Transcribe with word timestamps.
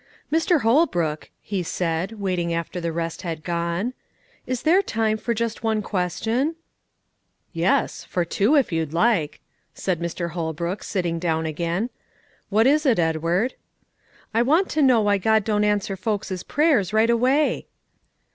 "Mr. 0.31 0.61
Holbrook," 0.61 1.29
he 1.41 1.61
said, 1.61 2.13
waiting 2.13 2.51
after 2.51 2.81
the 2.81 2.91
rest 2.91 3.21
had 3.21 3.43
gone, 3.43 3.93
"is 4.47 4.63
there 4.63 4.81
time 4.81 5.15
for 5.15 5.35
just 5.35 5.61
one 5.61 5.83
question?" 5.83 6.55
"Yes, 7.53 8.03
for 8.03 8.25
two, 8.25 8.55
if 8.55 8.71
you 8.71 8.87
like," 8.87 9.41
said 9.75 9.99
Mr. 9.99 10.31
Holbrook, 10.31 10.81
sitting 10.83 11.19
down 11.19 11.45
again; 11.45 11.91
"what 12.49 12.65
is 12.65 12.83
it, 12.87 12.97
Edward?" 12.97 13.53
"I 14.33 14.41
want 14.41 14.69
to 14.69 14.81
know 14.81 15.01
why 15.01 15.19
God 15.19 15.43
don't 15.43 15.63
answer 15.63 15.95
folks' 15.95 16.41
prayers 16.41 16.93
right 16.93 17.07
away?" 17.11 17.67